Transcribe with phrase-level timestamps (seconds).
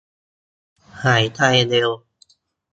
[1.03, 1.89] หายใจเร็ว